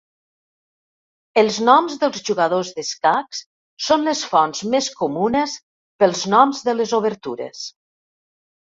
Els 1.41 1.59
noms 1.67 1.97
dels 2.05 2.23
jugadors 2.31 2.71
d'escacs 2.79 3.43
són 3.89 4.09
les 4.11 4.25
fonts 4.33 4.65
més 4.73 4.89
comunes 5.05 5.55
pels 6.03 6.29
noms 6.37 6.67
de 6.71 6.79
les 6.83 7.01
obertures. 7.03 7.67